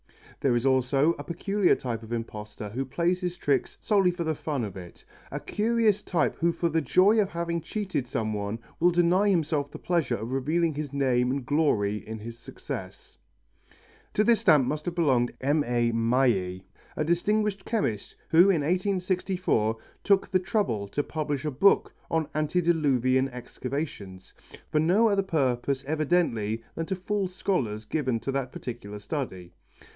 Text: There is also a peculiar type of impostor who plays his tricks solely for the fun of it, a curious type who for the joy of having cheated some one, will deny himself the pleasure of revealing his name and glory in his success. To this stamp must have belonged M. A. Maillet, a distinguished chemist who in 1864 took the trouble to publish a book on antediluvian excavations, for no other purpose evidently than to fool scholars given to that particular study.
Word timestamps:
There 0.39 0.55
is 0.55 0.65
also 0.65 1.13
a 1.19 1.23
peculiar 1.23 1.75
type 1.75 2.01
of 2.01 2.11
impostor 2.11 2.69
who 2.69 2.83
plays 2.83 3.21
his 3.21 3.37
tricks 3.37 3.77
solely 3.79 4.09
for 4.09 4.23
the 4.23 4.33
fun 4.33 4.63
of 4.63 4.75
it, 4.75 5.05
a 5.29 5.39
curious 5.39 6.01
type 6.01 6.35
who 6.39 6.51
for 6.51 6.69
the 6.69 6.81
joy 6.81 7.19
of 7.21 7.29
having 7.29 7.61
cheated 7.61 8.07
some 8.07 8.33
one, 8.33 8.57
will 8.79 8.89
deny 8.89 9.29
himself 9.29 9.69
the 9.69 9.77
pleasure 9.77 10.15
of 10.15 10.31
revealing 10.31 10.73
his 10.73 10.91
name 10.91 11.29
and 11.29 11.45
glory 11.45 11.97
in 11.97 12.17
his 12.17 12.39
success. 12.39 13.19
To 14.15 14.23
this 14.23 14.39
stamp 14.39 14.65
must 14.65 14.85
have 14.85 14.95
belonged 14.95 15.33
M. 15.39 15.63
A. 15.63 15.91
Maillet, 15.91 16.63
a 16.97 17.03
distinguished 17.05 17.63
chemist 17.63 18.15
who 18.29 18.49
in 18.49 18.61
1864 18.63 19.77
took 20.03 20.27
the 20.31 20.39
trouble 20.39 20.87
to 20.87 21.03
publish 21.03 21.45
a 21.45 21.51
book 21.51 21.93
on 22.09 22.27
antediluvian 22.33 23.29
excavations, 23.29 24.33
for 24.71 24.79
no 24.79 25.07
other 25.07 25.21
purpose 25.21 25.83
evidently 25.85 26.63
than 26.73 26.87
to 26.87 26.95
fool 26.95 27.27
scholars 27.27 27.85
given 27.85 28.19
to 28.21 28.31
that 28.31 28.51
particular 28.51 28.97
study. 28.97 29.53